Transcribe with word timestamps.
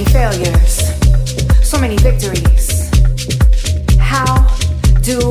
many 0.00 0.12
failures, 0.12 0.80
so 1.62 1.78
many 1.78 1.96
victories. 1.98 2.88
How 3.98 4.56
do 5.02 5.30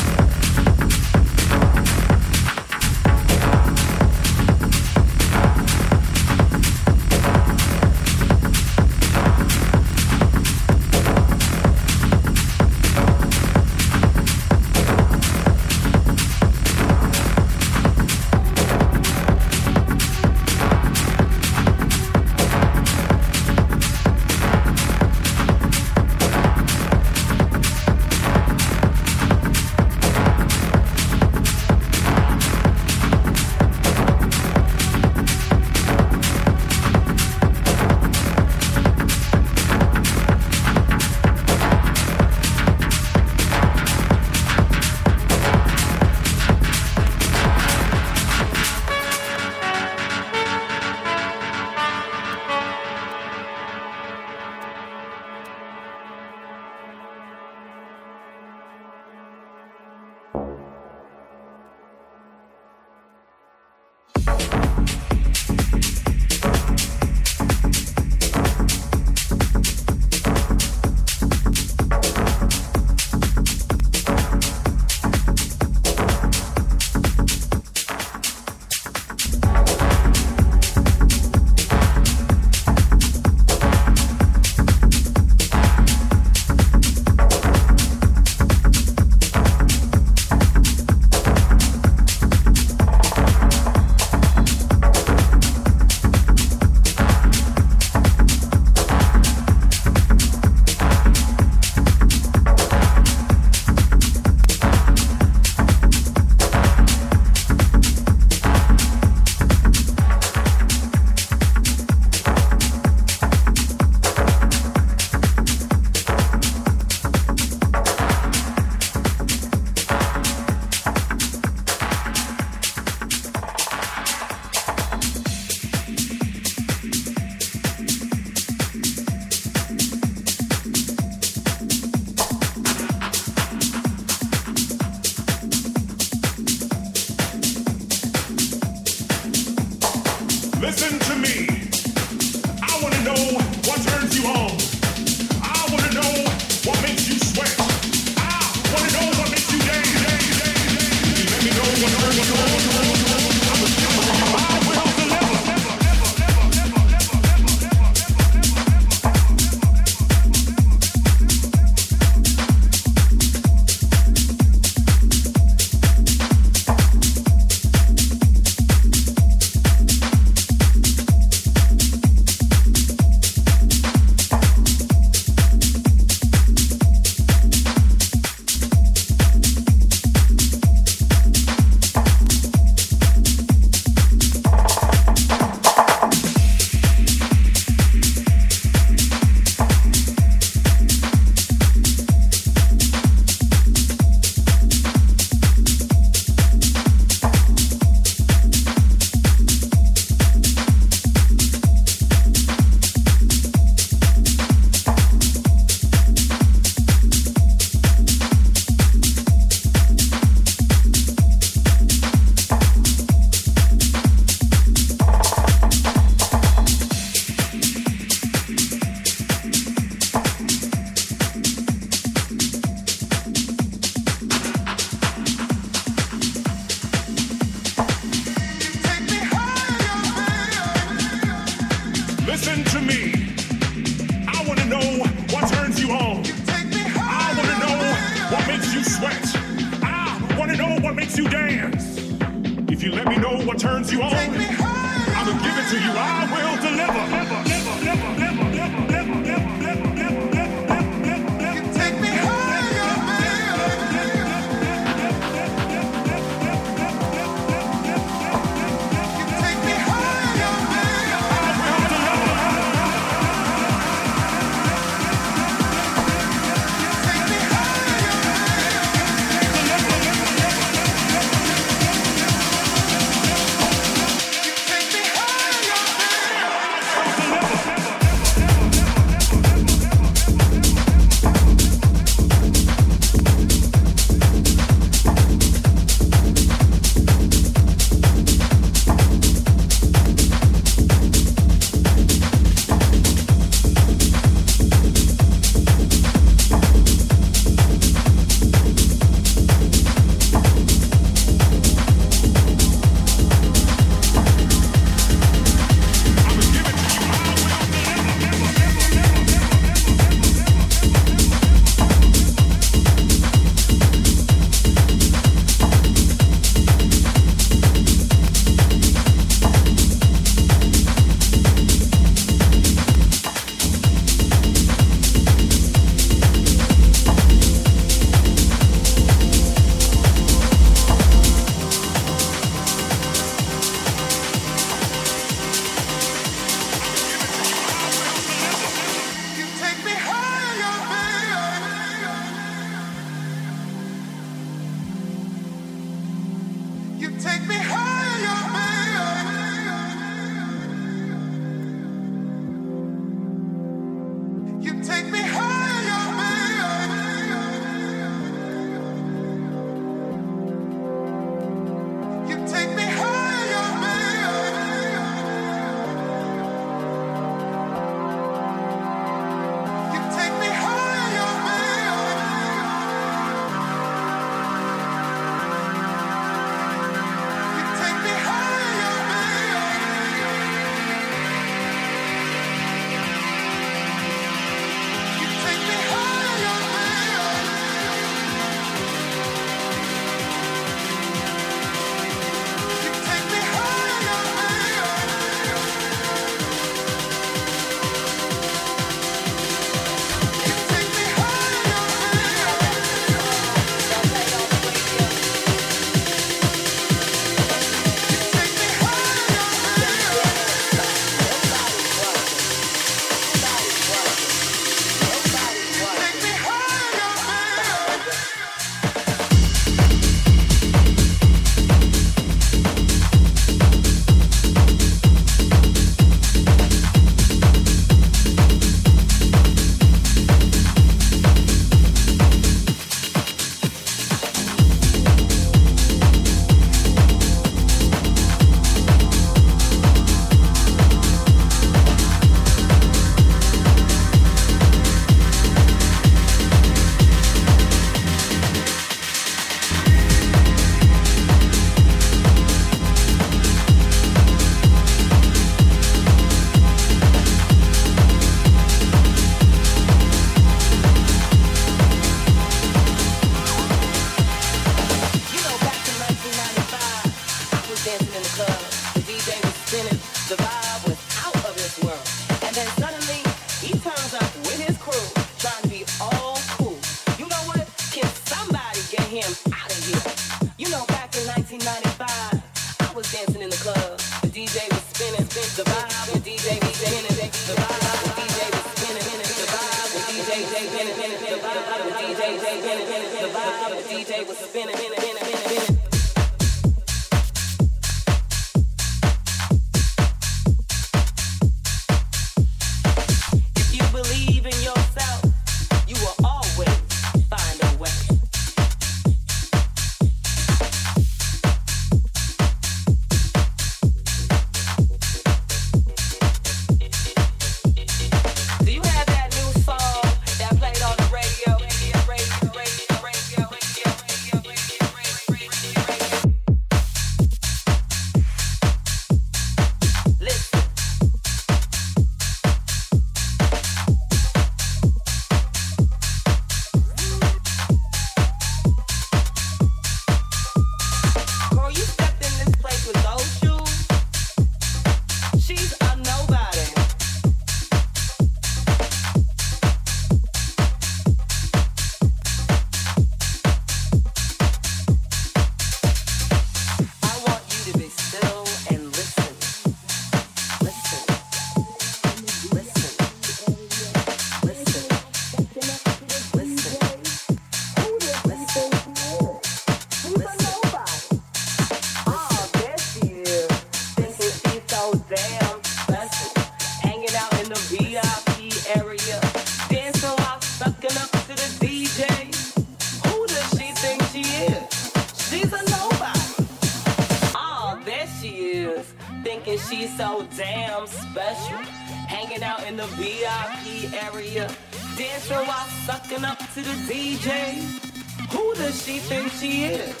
she 599.41 599.63
is. 599.63 600.00